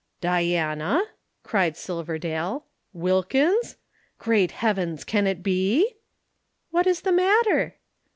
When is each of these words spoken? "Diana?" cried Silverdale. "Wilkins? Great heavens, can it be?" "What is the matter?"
"Diana?" 0.19 0.99
cried 1.43 1.77
Silverdale. 1.77 2.65
"Wilkins? 2.91 3.77
Great 4.17 4.49
heavens, 4.49 5.03
can 5.03 5.27
it 5.27 5.43
be?" 5.43 5.97
"What 6.71 6.87
is 6.87 7.01
the 7.01 7.11
matter?" 7.11 7.75